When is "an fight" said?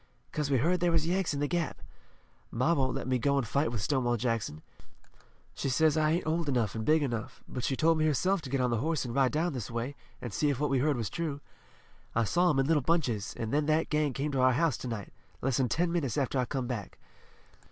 3.37-3.71